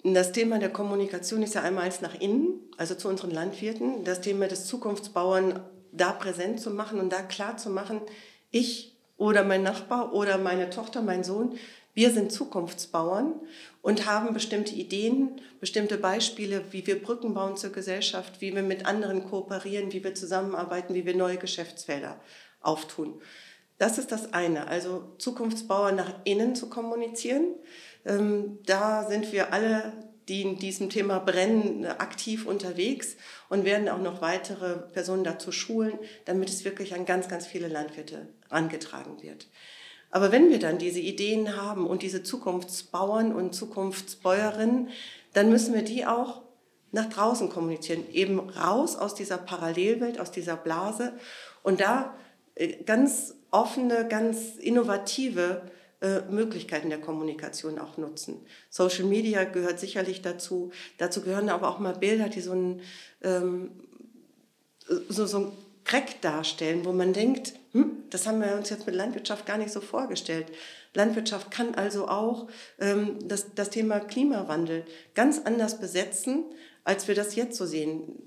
[0.04, 4.04] Das Thema der Kommunikation ist ja einmal nach innen, also zu unseren Landwirten.
[4.04, 5.62] Das Thema des Zukunftsbauern
[5.94, 8.02] da präsent zu machen und da klar zu machen,
[8.52, 11.58] ich oder mein Nachbar oder meine Tochter, mein Sohn.
[11.94, 13.34] Wir sind Zukunftsbauern
[13.84, 18.88] und haben bestimmte Ideen, bestimmte Beispiele, wie wir Brücken bauen zur Gesellschaft, wie wir mit
[18.88, 22.20] anderen kooperieren, wie wir zusammenarbeiten, wie wir neue Geschäftsfelder
[22.62, 23.22] auftun.
[23.78, 27.56] Das ist das eine, also Zukunftsbauern nach innen zu kommunizieren.
[28.06, 29.94] Ähm, da sind wir alle
[30.28, 33.18] die in diesem Thema brennen, aktiv unterwegs
[33.54, 37.68] und werden auch noch weitere Personen dazu schulen, damit es wirklich an ganz, ganz viele
[37.68, 39.46] Landwirte angetragen wird.
[40.10, 44.90] Aber wenn wir dann diese Ideen haben und diese Zukunftsbauern und Zukunftsbäuerinnen,
[45.34, 46.42] dann müssen wir die auch
[46.92, 51.14] nach draußen kommunizieren, eben raus aus dieser Parallelwelt, aus dieser Blase
[51.62, 52.16] und da
[52.56, 55.62] äh, ganz offene, ganz innovative
[56.04, 58.46] äh, Möglichkeiten der Kommunikation auch nutzen.
[58.70, 60.72] Social Media gehört sicherlich dazu.
[60.98, 62.82] Dazu gehören aber auch mal Bilder, die so einen,
[63.22, 63.72] ähm,
[65.08, 65.52] so, so einen
[65.86, 69.72] Crack darstellen, wo man denkt, hm, das haben wir uns jetzt mit Landwirtschaft gar nicht
[69.72, 70.48] so vorgestellt.
[70.94, 74.84] Landwirtschaft kann also auch ähm, das, das Thema Klimawandel
[75.16, 76.44] ganz anders besetzen,
[76.84, 78.22] als wir das jetzt so sehen.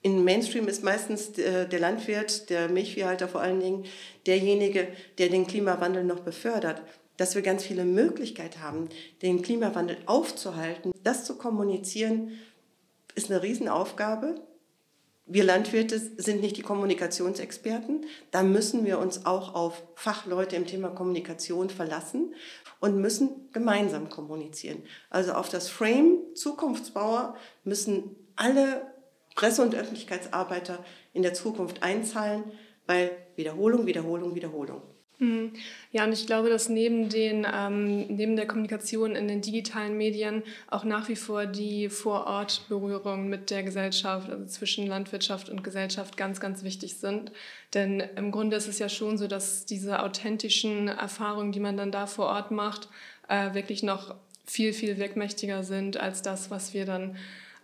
[0.00, 3.84] In Mainstream ist meistens der, der Landwirt, der Milchviehhalter vor allen Dingen,
[4.26, 4.88] derjenige,
[5.18, 6.80] der den Klimawandel noch befördert.
[7.18, 8.88] Dass wir ganz viele Möglichkeiten haben,
[9.20, 12.30] den Klimawandel aufzuhalten, das zu kommunizieren,
[13.14, 14.36] ist eine Riesenaufgabe.
[15.26, 18.06] Wir Landwirte sind nicht die Kommunikationsexperten.
[18.30, 22.34] Da müssen wir uns auch auf Fachleute im Thema Kommunikation verlassen
[22.80, 24.82] und müssen gemeinsam kommunizieren.
[25.10, 28.86] Also auf das Frame Zukunftsbauer müssen alle
[29.34, 32.44] Presse- und Öffentlichkeitsarbeiter in der Zukunft einzahlen,
[32.86, 34.82] weil Wiederholung, Wiederholung, Wiederholung.
[35.20, 35.52] Mhm.
[35.90, 40.44] Ja, und ich glaube, dass neben, den, ähm, neben der Kommunikation in den digitalen Medien
[40.68, 46.38] auch nach wie vor die Vorortberührung mit der Gesellschaft, also zwischen Landwirtschaft und Gesellschaft, ganz,
[46.38, 47.32] ganz wichtig sind.
[47.74, 51.90] Denn im Grunde ist es ja schon so, dass diese authentischen Erfahrungen, die man dann
[51.90, 52.88] da vor Ort macht,
[53.28, 54.14] äh, wirklich noch
[54.46, 57.16] viel, viel wirkmächtiger sind als das, was wir dann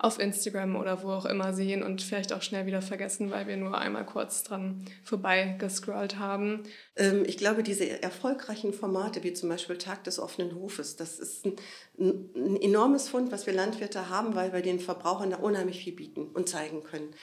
[0.05, 3.57] auf Instagram oder wo auch immer sehen und vielleicht auch schnell wieder vergessen, weil wir
[3.57, 6.65] nur einmal kurz dran vorbei gescrollt haben.
[6.97, 11.47] Ähm, ich glaube, diese erfolgreichen Formate, wie zum Beispiel Tag des offenen Hofes, das ist
[11.47, 11.57] ein,
[11.99, 16.27] ein enormes Fund, was wir Landwirte haben, weil wir den Verbrauchern da unheimlich viel bieten
[16.35, 17.15] und zeigen können.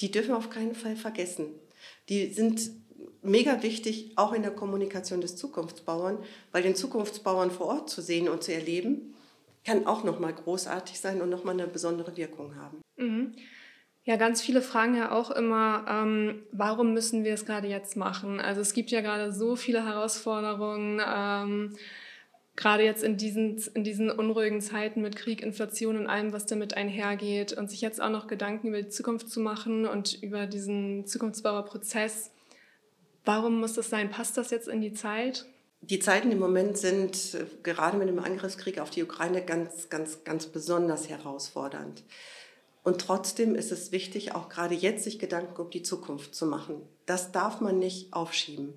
[0.00, 1.48] Die dürfen wir auf keinen Fall vergessen.
[2.08, 2.70] Die sind
[3.22, 6.18] mega wichtig, auch in der Kommunikation des Zukunftsbauern,
[6.52, 9.13] weil den Zukunftsbauern vor Ort zu sehen und zu erleben,
[9.64, 12.82] kann auch nochmal großartig sein und nochmal eine besondere Wirkung haben.
[12.96, 13.34] Mhm.
[14.06, 18.38] Ja, ganz viele fragen ja auch immer, ähm, warum müssen wir es gerade jetzt machen?
[18.38, 21.76] Also es gibt ja gerade so viele Herausforderungen, ähm,
[22.54, 26.76] gerade jetzt in diesen, in diesen unruhigen Zeiten mit Krieg, Inflation und allem, was damit
[26.76, 31.06] einhergeht und sich jetzt auch noch Gedanken über die Zukunft zu machen und über diesen
[31.06, 32.30] Zukunftsbauerprozess.
[33.24, 34.10] Warum muss das sein?
[34.10, 35.46] Passt das jetzt in die Zeit?
[35.90, 40.24] Die Zeiten im Moment sind äh, gerade mit dem Angriffskrieg auf die Ukraine ganz, ganz,
[40.24, 42.02] ganz besonders herausfordernd.
[42.82, 46.76] Und trotzdem ist es wichtig, auch gerade jetzt sich Gedanken um die Zukunft zu machen.
[47.04, 48.74] Das darf man nicht aufschieben.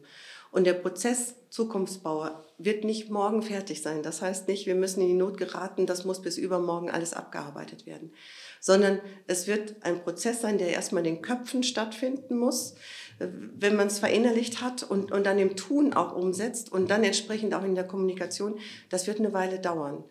[0.52, 4.04] Und der Prozess Zukunftsbauer wird nicht morgen fertig sein.
[4.04, 7.86] Das heißt nicht, wir müssen in die Not geraten, das muss bis übermorgen alles abgearbeitet
[7.86, 8.12] werden.
[8.60, 12.76] Sondern es wird ein Prozess sein, der erstmal in den Köpfen stattfinden muss
[13.20, 17.54] wenn man es verinnerlicht hat und, und dann im Tun auch umsetzt und dann entsprechend
[17.54, 20.04] auch in der Kommunikation, das wird eine Weile dauern.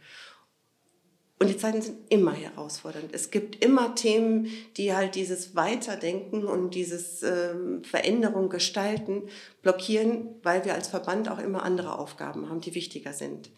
[1.39, 3.11] Und die Zeiten sind immer herausfordernd.
[3.13, 9.25] Es gibt immer Themen, die halt dieses Weiterdenken und dieses ähm, Veränderung gestalten
[9.61, 13.51] blockieren, weil wir als Verband auch immer andere Aufgaben haben, die wichtiger sind.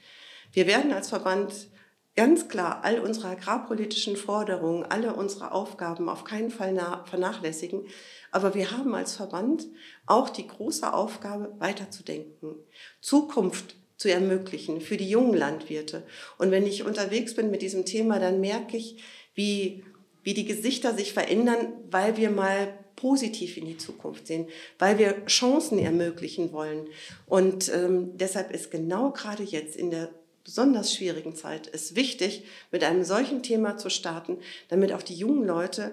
[0.53, 1.69] Wir werden als Verband
[2.17, 7.87] ganz klar all unsere agrarpolitischen Forderungen, alle unsere Aufgaben auf keinen Fall vernachlässigen.
[8.31, 9.67] Aber wir haben als Verband
[10.07, 12.55] auch die große Aufgabe, weiterzudenken,
[13.01, 16.05] Zukunft zu ermöglichen für die jungen Landwirte.
[16.39, 19.03] Und wenn ich unterwegs bin mit diesem Thema, dann merke ich,
[19.35, 19.85] wie,
[20.23, 25.25] wie die Gesichter sich verändern, weil wir mal positiv in die Zukunft sehen, weil wir
[25.27, 26.89] Chancen ermöglichen wollen.
[27.27, 30.11] Und ähm, deshalb ist genau gerade jetzt in der
[30.45, 34.39] besonders schwierigen Zeit es wichtig, mit einem solchen Thema zu starten,
[34.69, 35.93] damit auch die jungen Leute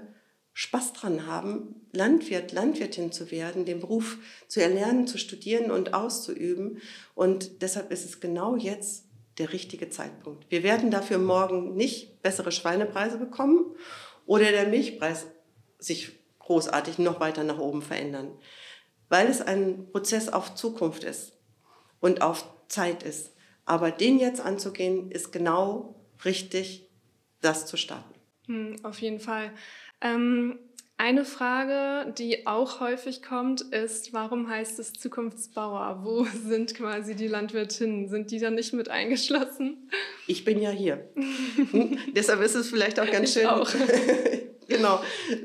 [0.57, 6.81] Spaß dran haben, Landwirt, Landwirtin zu werden, den Beruf zu erlernen, zu studieren und auszuüben.
[7.13, 9.03] Und deshalb ist es genau jetzt
[9.37, 10.49] der richtige Zeitpunkt.
[10.49, 13.75] Wir werden dafür morgen nicht bessere Schweinepreise bekommen
[14.25, 15.27] oder der Milchpreis
[15.77, 18.31] sich großartig noch weiter nach oben verändern,
[19.09, 21.33] weil es ein Prozess auf Zukunft ist
[21.99, 23.33] und auf Zeit ist.
[23.65, 26.89] Aber den jetzt anzugehen, ist genau richtig,
[27.41, 28.15] das zu starten.
[28.47, 29.51] Hm, auf jeden Fall.
[30.01, 30.59] Ähm,
[30.97, 35.99] eine Frage, die auch häufig kommt, ist, warum heißt es Zukunftsbauer?
[36.03, 38.07] Wo sind quasi die Landwirtinnen?
[38.07, 39.89] Sind die da nicht mit eingeschlossen?
[40.25, 41.09] Ich bin ja hier.
[41.15, 43.47] Hm, deshalb ist es vielleicht auch ganz ich schön.
[43.47, 43.69] Auch.
[44.67, 45.01] genau.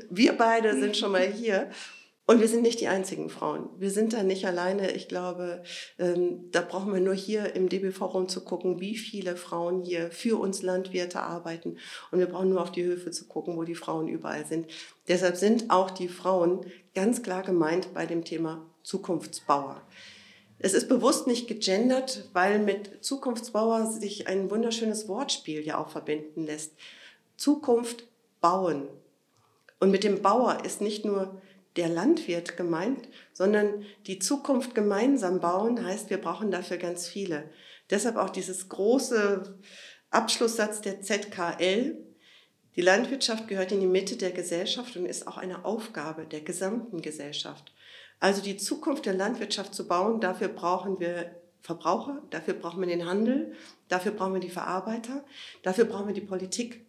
[0.09, 1.69] Wir beide sind schon mal hier.
[2.27, 3.67] Und wir sind nicht die einzigen Frauen.
[3.77, 4.91] Wir sind da nicht alleine.
[4.91, 5.63] Ich glaube,
[5.99, 10.39] ähm, da brauchen wir nur hier im DB-Forum zu gucken, wie viele Frauen hier für
[10.39, 11.77] uns Landwirte arbeiten.
[12.11, 14.67] Und wir brauchen nur auf die Höfe zu gucken, wo die Frauen überall sind.
[15.07, 19.81] Deshalb sind auch die Frauen ganz klar gemeint bei dem Thema Zukunftsbauer.
[20.59, 26.45] Es ist bewusst nicht gegendert, weil mit Zukunftsbauer sich ein wunderschönes Wortspiel ja auch verbinden
[26.45, 26.73] lässt.
[27.35, 28.07] Zukunft
[28.41, 28.87] bauen.
[29.79, 31.41] Und mit dem Bauer ist nicht nur
[31.75, 37.49] der Landwirt gemeint, sondern die Zukunft gemeinsam bauen heißt, wir brauchen dafür ganz viele.
[37.89, 39.59] Deshalb auch dieses große
[40.09, 41.97] Abschlusssatz der ZKL.
[42.75, 47.01] Die Landwirtschaft gehört in die Mitte der Gesellschaft und ist auch eine Aufgabe der gesamten
[47.01, 47.73] Gesellschaft.
[48.19, 53.05] Also die Zukunft der Landwirtschaft zu bauen, dafür brauchen wir Verbraucher, dafür brauchen wir den
[53.05, 53.53] Handel,
[53.87, 55.23] dafür brauchen wir die Verarbeiter,
[55.63, 56.85] dafür brauchen wir die Politik.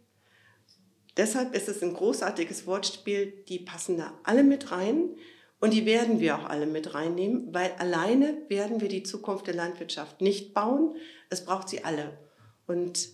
[1.17, 5.11] Deshalb ist es ein großartiges Wortspiel, die passen da alle mit rein
[5.61, 9.55] und die werden wir auch alle mit reinnehmen, weil alleine werden wir die Zukunft der
[9.55, 10.97] Landwirtschaft nicht bauen.
[11.31, 12.19] Es braucht sie alle.
[12.67, 13.11] Und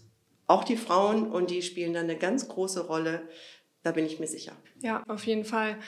[0.46, 3.28] auch die Frauen und die spielen da eine ganz große Rolle,
[3.82, 4.52] da bin ich mir sicher.
[4.80, 5.78] Ja, auf jeden Fall.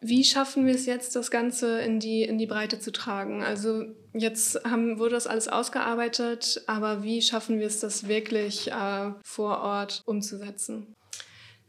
[0.00, 3.42] Wie schaffen wir es jetzt, das Ganze in die, in die Breite zu tragen?
[3.42, 3.84] Also
[4.14, 9.60] jetzt haben, wurde das alles ausgearbeitet, aber wie schaffen wir es, das wirklich äh, vor
[9.60, 10.96] Ort umzusetzen?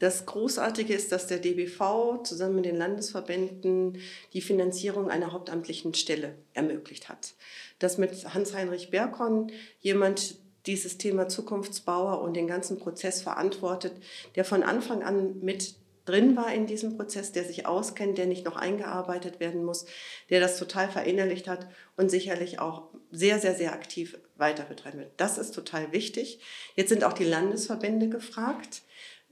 [0.02, 4.00] Das Großartige ist, dass der DBV zusammen mit den Landesverbänden
[4.34, 7.36] die Finanzierung einer hauptamtlichen Stelle ermöglicht hat.
[7.78, 13.94] Dass mit Hans-Heinrich Berkon jemand dieses Thema Zukunftsbauer und den ganzen Prozess verantwortet,
[14.34, 15.76] der von Anfang an mit
[16.06, 19.86] drin war in diesem Prozess, der sich auskennt, der nicht noch eingearbeitet werden muss,
[20.32, 25.12] der das total verinnerlicht hat und sicherlich auch sehr, sehr, sehr aktiv weiter betreiben wird.
[25.18, 26.40] Das ist total wichtig.
[26.76, 28.82] Jetzt sind auch die Landesverbände gefragt,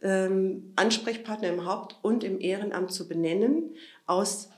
[0.03, 3.75] ähm, Ansprechpartner im Haupt- und im Ehrenamt zu benennen
[4.05, 4.49] aus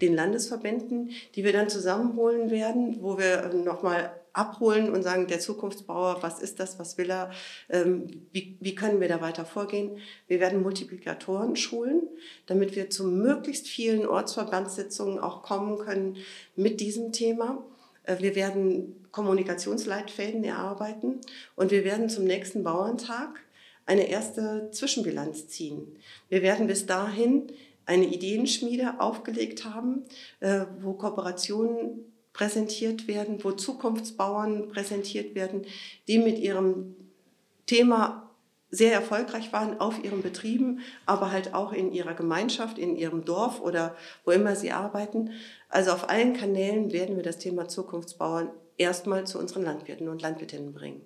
[0.00, 6.18] den Landesverbänden, die wir dann zusammenholen werden, wo wir nochmal abholen und sagen, der Zukunftsbauer,
[6.20, 7.30] was ist das, was will er,
[7.70, 9.98] ähm, wie, wie können wir da weiter vorgehen.
[10.28, 12.02] Wir werden Multiplikatoren schulen,
[12.44, 16.18] damit wir zu möglichst vielen Ortsverbandssitzungen auch kommen können
[16.54, 17.64] mit diesem Thema.
[18.02, 21.20] Äh, wir werden Kommunikationsleitfäden erarbeiten
[21.54, 23.40] und wir werden zum nächsten Bauerntag
[23.86, 25.96] eine erste Zwischenbilanz ziehen.
[26.28, 27.52] Wir werden bis dahin
[27.86, 30.04] eine Ideenschmiede aufgelegt haben,
[30.40, 35.64] äh, wo Kooperationen präsentiert werden, wo Zukunftsbauern präsentiert werden,
[36.08, 36.96] die mit ihrem
[37.64, 38.30] Thema
[38.70, 43.60] sehr erfolgreich waren auf ihren Betrieben, aber halt auch in ihrer Gemeinschaft, in ihrem Dorf
[43.60, 45.30] oder wo immer sie arbeiten.
[45.68, 50.74] Also auf allen Kanälen werden wir das Thema Zukunftsbauern erstmal zu unseren Landwirten und Landwirtinnen
[50.74, 51.00] bringen.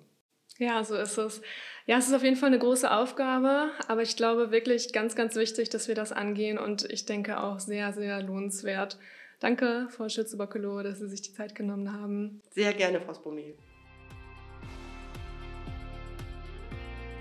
[0.61, 1.41] Ja, so ist es.
[1.87, 5.35] Ja, es ist auf jeden Fall eine große Aufgabe, aber ich glaube wirklich ganz, ganz
[5.35, 8.99] wichtig, dass wir das angehen und ich denke auch sehr, sehr lohnenswert.
[9.39, 12.43] Danke, Frau Schütze-Bockelow, dass Sie sich die Zeit genommen haben.
[12.51, 13.55] Sehr gerne, Frau Spomil.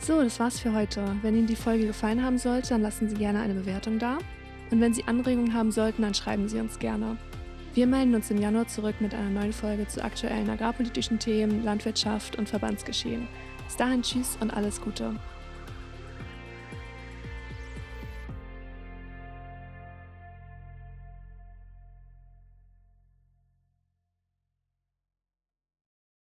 [0.00, 1.02] So, das war's für heute.
[1.22, 4.18] Wenn Ihnen die Folge gefallen haben sollte, dann lassen Sie gerne eine Bewertung da.
[4.70, 7.16] Und wenn Sie Anregungen haben sollten, dann schreiben Sie uns gerne.
[7.72, 12.36] Wir melden uns im Januar zurück mit einer neuen Folge zu aktuellen agrarpolitischen Themen, Landwirtschaft
[12.36, 13.28] und Verbandsgeschehen.
[13.64, 15.14] Bis dahin tschüss und alles Gute.